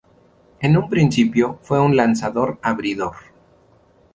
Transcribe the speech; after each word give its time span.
En 0.61 0.75
un 0.77 0.89
principio, 0.89 1.59
fue 1.61 1.79
un 1.79 1.95
lanzador 1.95 2.57
abridor. 2.63 3.13